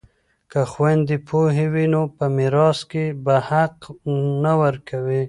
[0.51, 3.75] که خویندې پوهې وي نو په میراث کې به حق
[4.43, 5.19] نه ورکوي.